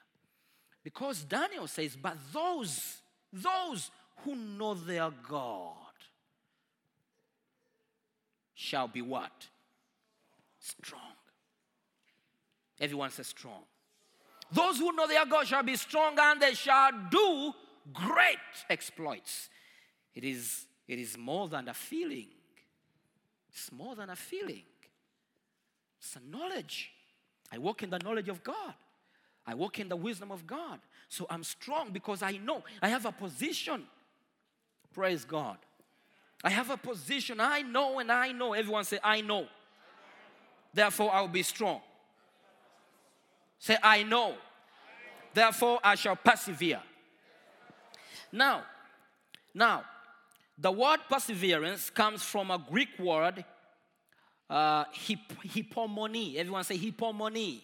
[0.84, 2.98] Because Daniel says, but those,
[3.32, 5.72] those who know their God
[8.54, 9.48] shall be what?
[10.58, 11.00] Strong.
[12.80, 13.62] Everyone says strong.
[14.52, 17.52] Those who know their God shall be strong and they shall do
[17.92, 18.36] great
[18.68, 19.48] exploits.
[20.14, 22.28] It is, it is more than a feeling.
[23.54, 24.64] It's more than a feeling.
[26.00, 26.90] It's a knowledge.
[27.52, 28.74] I walk in the knowledge of God.
[29.46, 30.80] I walk in the wisdom of God.
[31.08, 33.84] So I'm strong because I know I have a position.
[34.92, 35.58] Praise God.
[36.42, 37.40] I have a position.
[37.40, 38.54] I know and I know.
[38.54, 39.46] Everyone say, I know.
[40.72, 41.80] Therefore, I'll be strong.
[43.58, 44.34] Say, I know.
[45.32, 46.82] Therefore, I shall persevere.
[48.32, 48.64] Now,
[49.54, 49.84] now,
[50.56, 53.44] the word perseverance comes from a Greek word,
[54.48, 56.36] uh, hip, hypomone.
[56.36, 57.60] Everyone say hypomone.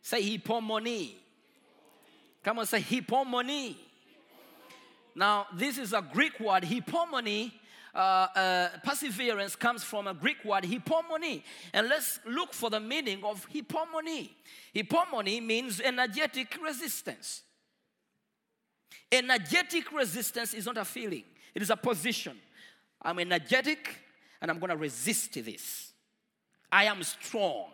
[0.00, 1.12] Say hypomone.
[2.42, 3.76] Come on, say hypomone.
[5.14, 7.52] Now, this is a Greek word, hypomone.
[7.94, 11.42] Uh, uh, perseverance comes from a Greek word, hypomone.
[11.72, 14.30] And let's look for the meaning of hypomone.
[14.74, 17.42] Hypomone means energetic resistance.
[19.12, 21.22] Energetic resistance is not a feeling,
[21.54, 22.36] it is a position.
[23.00, 24.00] I'm energetic
[24.40, 25.92] and I'm going to resist this.
[26.70, 27.70] I am strong.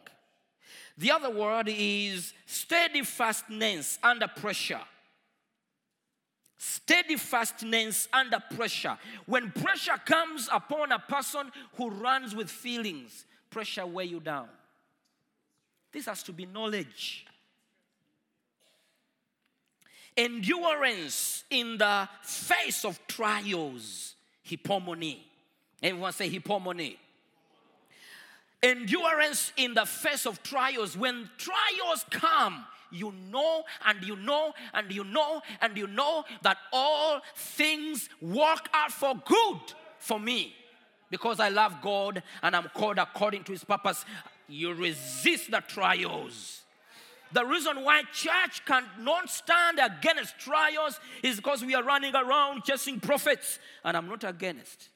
[0.99, 4.83] The other word is steadfastness under pressure.
[6.59, 8.99] Steadfastness under pressure.
[9.25, 14.49] When pressure comes upon a person who runs with feelings, pressure weigh you down.
[15.91, 17.27] This has to be knowledge.
[20.17, 24.15] Endurance in the face of trials.
[24.47, 25.19] Hypomone.
[25.83, 26.97] Everyone say hypomone.
[28.63, 30.97] Endurance in the face of trials.
[30.97, 36.59] When trials come, you know and you know and you know and you know that
[36.73, 39.61] all things work out for good
[39.99, 40.55] for me
[41.11, 44.05] because I love God and I'm called according to his purpose.
[44.49, 46.60] You resist the trials.
[47.33, 52.99] The reason why church cannot stand against trials is because we are running around chasing
[52.99, 53.59] prophets.
[53.85, 54.89] And I'm not against.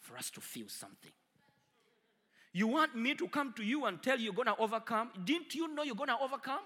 [0.00, 1.12] For us to feel something.
[2.52, 5.10] You want me to come to you and tell you you're going to overcome?
[5.24, 6.60] Didn't you know you're going to overcome?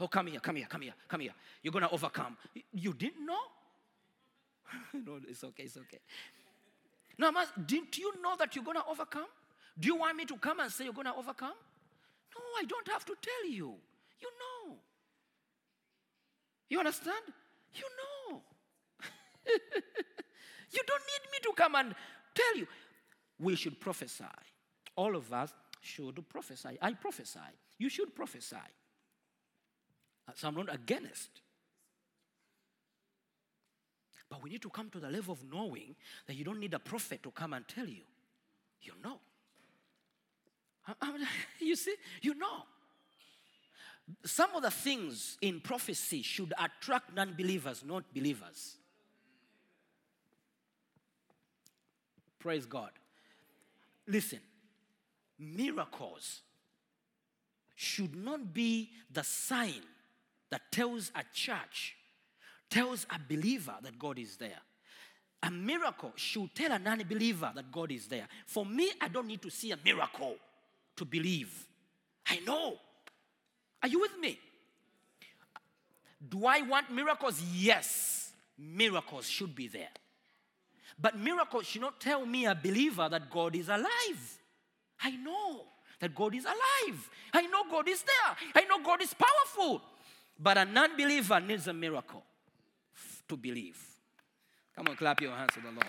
[0.00, 1.32] Oh, come here, come here, come here, come here.
[1.62, 2.36] You're going to overcome.
[2.72, 3.38] You didn't know?
[4.92, 6.00] no, it's okay, it's okay.
[7.16, 7.30] Now,
[7.64, 9.26] didn't you know that you're going to overcome?
[9.78, 11.54] Do you want me to come and say you're going to overcome?
[12.34, 13.74] No, I don't have to tell you.
[14.20, 14.76] You know.
[16.68, 17.22] You understand?
[17.74, 18.42] You know.
[20.70, 21.94] you don't need me to come and
[22.34, 22.66] tell you.
[23.38, 24.24] We should prophesy.
[24.96, 26.78] All of us should prophesy.
[26.80, 27.38] I prophesy.
[27.78, 28.56] You should prophesy.
[30.28, 31.40] Uh, So I'm not against.
[34.30, 35.94] But we need to come to the level of knowing
[36.26, 38.04] that you don't need a prophet to come and tell you.
[38.80, 39.20] You know.
[41.60, 42.64] You see, you know.
[44.24, 48.76] Some of the things in prophecy should attract non believers, not believers.
[52.38, 52.90] Praise God.
[54.06, 54.40] Listen,
[55.38, 56.42] miracles
[57.74, 59.80] should not be the sign
[60.50, 61.96] that tells a church,
[62.68, 64.60] tells a believer that God is there.
[65.42, 68.28] A miracle should tell a non believer that God is there.
[68.46, 70.36] For me, I don't need to see a miracle
[70.96, 71.66] to believe.
[72.26, 72.76] I know.
[73.82, 74.38] Are you with me?
[76.26, 77.40] Do I want miracles?
[77.54, 79.90] Yes, miracles should be there.
[80.98, 84.38] But miracles should not tell me, a believer, that God is alive.
[85.02, 85.64] I know
[86.00, 87.10] that God is alive.
[87.32, 88.36] I know God is there.
[88.54, 89.82] I know God is powerful.
[90.38, 92.22] But a non believer needs a miracle
[93.28, 93.78] to believe.
[94.76, 95.86] Come on, clap your hands to the Lord.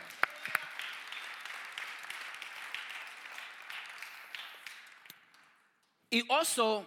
[6.12, 6.86] It also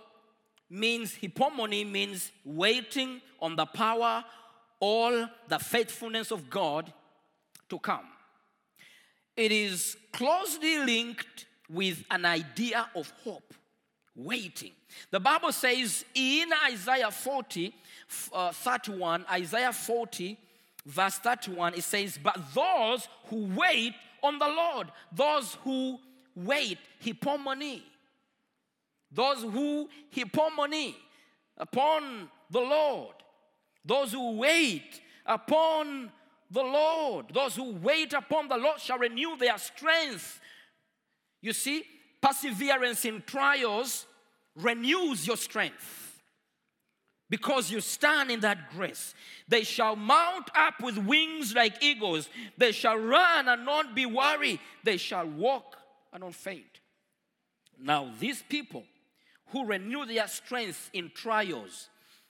[0.70, 4.24] means, hypomone means waiting on the power
[4.80, 6.92] all the faithfulness of God
[7.68, 8.06] to come.
[9.36, 13.54] it is closely linked with an idea of hope,
[14.16, 14.72] waiting.
[15.10, 17.74] The Bible says in Isaiah 40,
[18.32, 20.36] uh, 31, Isaiah 40,
[20.86, 25.98] verse 31, it says, But those who wait on the Lord, those who
[26.34, 27.82] wait, hypomone,
[29.10, 30.94] those who hypomone
[31.56, 33.14] upon the Lord,
[33.84, 36.10] those who wait upon
[36.50, 40.40] the Lord, those who wait upon the Lord shall renew their strength.
[41.40, 41.84] You see,
[42.20, 44.06] perseverance in trials
[44.56, 46.22] renews your strength
[47.30, 49.14] because you stand in that grace.
[49.46, 52.28] They shall mount up with wings like eagles.
[52.56, 54.60] They shall run and not be weary.
[54.82, 55.76] They shall walk
[56.12, 56.80] and not faint.
[57.78, 58.84] Now, these people
[59.50, 61.88] who renew their strength in trials,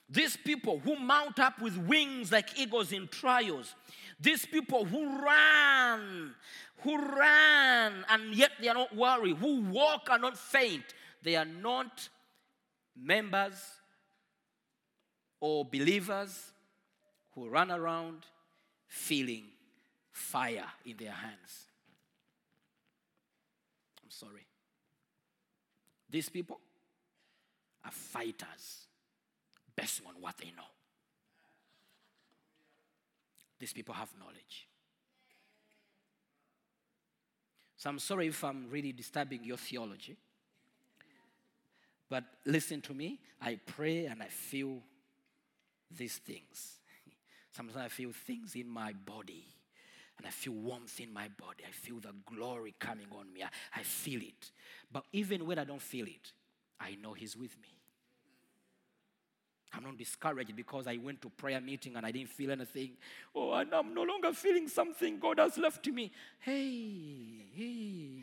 [0.09, 3.75] these people who mount up with wings like eagles in trials,
[4.19, 6.33] these people who run,
[6.81, 10.83] who run and yet they are not worried, who walk and not faint,
[11.21, 12.09] they are not
[12.95, 13.61] members
[15.39, 16.51] or believers
[17.35, 18.25] who run around
[18.87, 19.43] feeling
[20.11, 21.67] fire in their hands.
[24.03, 24.47] I'm sorry.
[26.09, 26.59] These people
[27.89, 28.87] are fighters
[29.75, 30.69] based on what they know.
[33.59, 34.67] These people have knowledge.
[37.75, 40.17] So I'm sorry if I'm really disturbing your theology.
[42.09, 43.19] But listen to me.
[43.41, 44.79] I pray and I feel
[45.95, 46.79] these things.
[47.51, 49.45] Sometimes I feel things in my body.
[50.17, 51.63] And I feel warmth in my body.
[51.65, 53.43] I feel the glory coming on me.
[53.43, 54.51] I, I feel it.
[54.91, 56.33] But even when I don't feel it,
[56.79, 57.78] I know He's with me.
[59.73, 62.91] I'm not discouraged because I went to prayer meeting and I didn't feel anything.
[63.35, 66.11] Oh, and I'm no longer feeling something God has left me.
[66.39, 68.21] Hey, hey.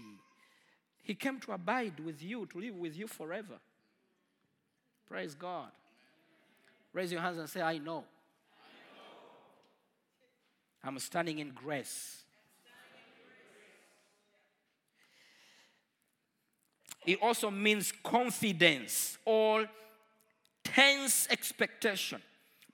[1.03, 3.55] He came to abide with you, to live with you forever.
[5.09, 5.71] Praise God.
[6.93, 8.05] Raise your hands and say, I know.
[10.83, 12.25] I'm standing in grace.
[17.05, 19.67] It also means confidence or
[20.67, 22.21] tense expectation.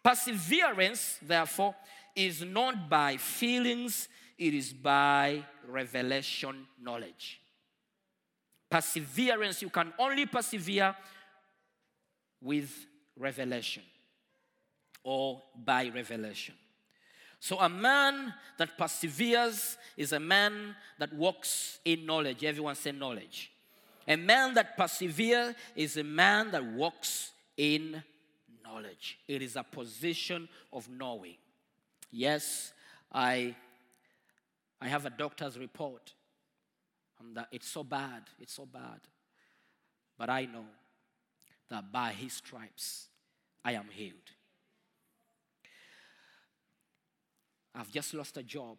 [0.03, 1.74] Perseverance, therefore,
[2.16, 7.40] is not by feelings, it is by revelation knowledge.
[8.68, 10.97] Perseverance, you can only persevere
[12.40, 12.86] with
[13.16, 13.82] revelation
[15.05, 16.55] or by revelation.
[17.38, 22.45] So, a man that perseveres is a man that walks in knowledge.
[22.45, 23.51] Everyone say knowledge.
[24.07, 28.03] A man that perseveres is a man that walks in
[28.64, 29.18] knowledge.
[29.28, 31.36] It is a position of knowing.
[32.11, 32.72] Yes,
[33.12, 33.55] I,
[34.80, 36.12] I have a doctor's report.
[37.20, 39.00] And that it's so bad, it's so bad.
[40.18, 40.64] But I know
[41.70, 43.09] that by his stripes
[43.64, 44.16] I am healed.
[47.74, 48.76] I've just lost a job.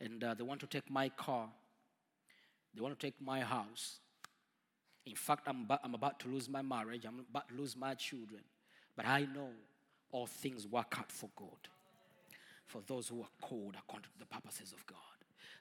[0.00, 1.48] And uh, they want to take my car.
[2.74, 3.98] They want to take my house.
[5.06, 7.04] In fact, I'm about, I'm about to lose my marriage.
[7.04, 8.40] I'm about to lose my children.
[8.96, 9.50] But I know
[10.12, 11.68] all things work out for good.
[12.66, 14.98] For those who are called according to the purposes of God.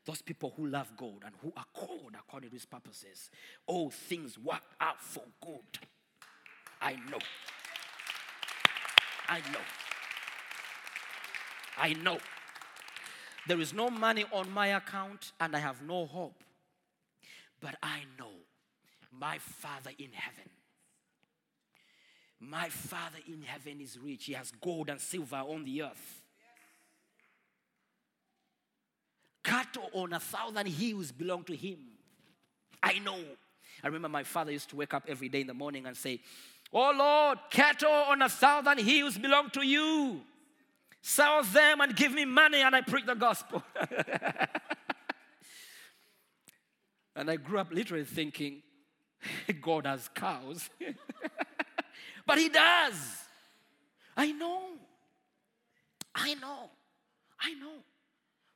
[0.05, 3.29] Those people who love God and who are called according to his purposes.
[3.67, 5.87] All things work out for good.
[6.81, 7.19] I know.
[9.27, 9.59] I know.
[11.77, 12.17] I know.
[13.47, 16.43] There is no money on my account and I have no hope.
[17.59, 18.31] But I know
[19.19, 20.49] my Father in heaven.
[22.39, 24.25] My Father in heaven is rich.
[24.25, 26.21] He has gold and silver on the earth.
[29.43, 31.79] Cattle on a thousand hills belong to him.
[32.81, 33.19] I know.
[33.83, 36.21] I remember my father used to wake up every day in the morning and say,
[36.71, 40.21] Oh Lord, cattle on a thousand hills belong to you.
[41.01, 43.61] Sell them and give me money, and I preach the gospel.
[47.15, 48.63] and I grew up literally thinking,
[49.61, 50.69] God has cows.
[52.25, 52.95] but He does.
[54.15, 54.61] I know.
[56.15, 56.69] I know.
[57.39, 57.83] I know.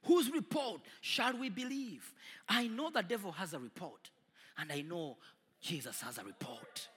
[0.03, 2.13] Whose report shall we believe?
[2.47, 4.09] I know the devil has a report,
[4.57, 5.18] and I know
[5.59, 6.88] Jesus has a report.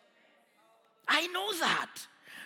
[1.08, 1.90] I know that.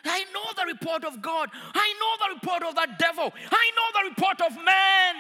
[0.05, 1.51] I know the report of God.
[1.53, 3.33] I know the report of the devil.
[3.51, 5.15] I know the report of man.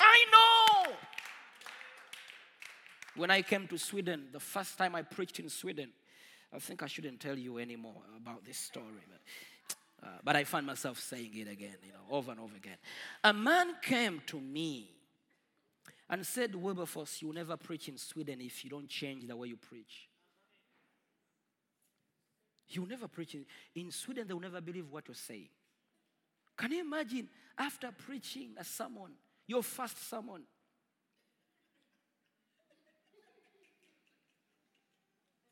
[0.00, 0.92] I know.
[3.20, 5.90] When I came to Sweden, the first time I preached in Sweden,
[6.54, 10.64] I think I shouldn't tell you anymore about this story, but, uh, but I find
[10.64, 12.78] myself saying it again, you know, over and over again.
[13.22, 14.88] A man came to me
[16.08, 19.48] and said, Wilberforce, you will never preach in Sweden if you don't change the way
[19.48, 20.08] you preach.
[22.70, 23.44] You will never preach in,
[23.74, 25.50] in Sweden, they will never believe what you're saying.
[26.56, 29.12] Can you imagine after preaching a sermon,
[29.46, 30.44] your first sermon,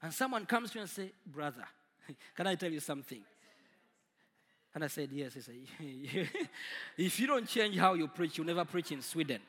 [0.03, 1.65] and someone comes to you and say, "Brother,
[2.37, 3.23] can I tell you something?"
[4.75, 6.29] And I said, "Yes." He said,
[6.97, 9.41] "If you don't change how you preach, you'll never preach in Sweden."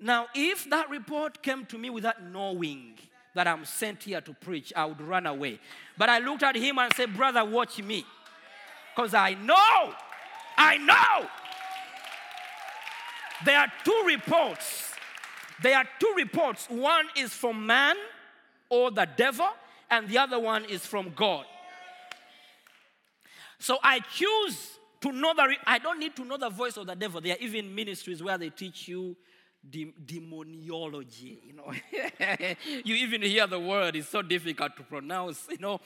[0.00, 2.98] Now, if that report came to me without knowing
[3.34, 5.58] that I'm sent here to preach, I would run away.
[5.98, 8.04] But I looked at him and said, Brother, watch me.
[8.94, 9.92] Because I know,
[10.56, 11.28] I know.
[13.44, 14.92] There are two reports.
[15.62, 16.68] There are two reports.
[16.68, 17.96] One is from man
[18.68, 19.48] or the devil,
[19.94, 21.46] and the other one is from God.
[23.58, 25.54] So I choose to know the.
[25.66, 27.20] I don't need to know the voice of the devil.
[27.20, 29.16] There are even ministries where they teach you
[29.68, 31.38] dem- demoniology.
[31.46, 31.72] You know,
[32.84, 35.46] you even hear the word; it's so difficult to pronounce.
[35.48, 35.80] You know,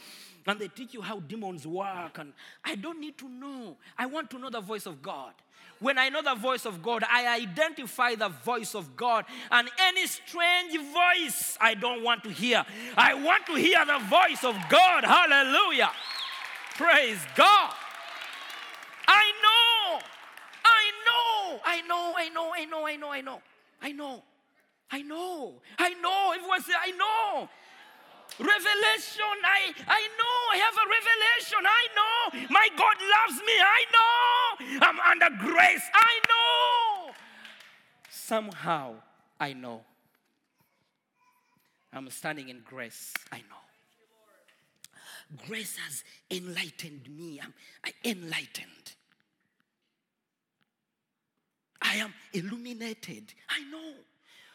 [0.46, 2.18] and they teach you how demons work.
[2.18, 2.32] And
[2.64, 3.76] I don't need to know.
[3.98, 5.34] I want to know the voice of God.
[5.80, 9.24] When I know the voice of God, I identify the voice of God.
[9.50, 12.64] And any strange voice I don't want to hear.
[12.96, 15.04] I want to hear the voice of God.
[15.04, 15.90] Hallelujah.
[16.76, 17.74] Praise God.
[19.06, 20.00] I know.
[20.64, 21.60] I know.
[21.64, 22.14] I know.
[22.16, 22.52] I know.
[22.54, 22.86] I know.
[22.86, 23.10] I know.
[23.10, 23.42] I know.
[23.80, 24.22] I know.
[24.90, 25.54] I know.
[25.78, 26.32] I know.
[26.34, 27.48] Everyone say, I know.
[28.38, 29.36] Revelation.
[29.44, 30.38] I, I know.
[30.52, 31.62] I have a revelation.
[31.66, 32.46] I know.
[32.50, 33.56] My God loves me.
[33.58, 34.47] I know.
[34.60, 35.82] I'm under grace.
[35.94, 37.12] I know.
[38.10, 38.94] Somehow,
[39.38, 39.82] I know.
[41.92, 43.14] I'm standing in grace.
[43.32, 43.62] I know.
[45.46, 47.40] Grace has enlightened me.
[47.42, 47.54] I'm
[48.04, 48.94] enlightened.
[51.80, 53.32] I am illuminated.
[53.48, 53.94] I know.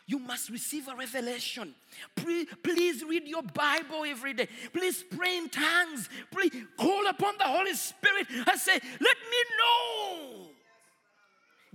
[0.05, 1.73] You must receive a revelation.
[2.15, 4.49] Please read your Bible every day.
[4.73, 6.09] Please pray in tongues.
[6.31, 10.47] Please call upon the Holy Spirit and say, Let me know.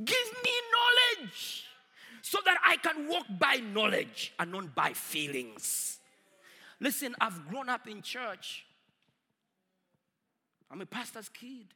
[0.05, 1.65] Give me knowledge
[2.23, 5.99] so that I can walk by knowledge and not by feelings.
[6.81, 8.67] Listen, I've grown up in church.
[10.71, 11.67] I'm a pastor's kid.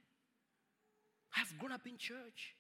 [1.37, 2.55] I've grown up in church.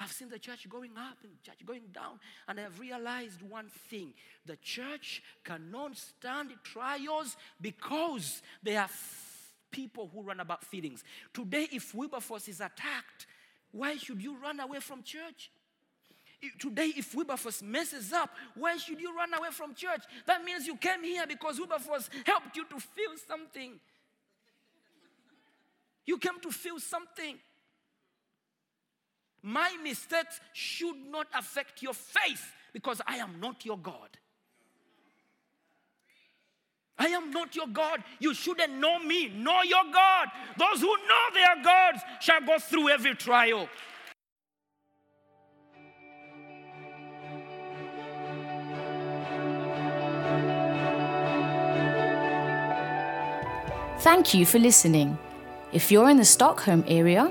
[0.00, 4.12] I've seen the church going up and church going down, and I've realized one thing
[4.46, 11.02] the church cannot stand trials because there are f- people who run about feelings.
[11.32, 13.26] Today, if Wilberforce is attacked,
[13.72, 15.50] why should you run away from church?
[16.60, 20.04] Today, if Wilberforce messes up, why should you run away from church?
[20.26, 23.80] That means you came here because Wilberforce helped you to feel something.
[26.06, 27.36] You came to feel something.
[29.42, 34.18] My mistakes should not affect your faith because I am not your God.
[36.98, 38.02] I am not your God.
[38.18, 39.28] You shouldn't know me.
[39.28, 40.28] Know your God.
[40.58, 43.68] Those who know their gods shall go through every trial.
[54.00, 55.18] Thank you for listening.
[55.72, 57.30] If you're in the Stockholm area,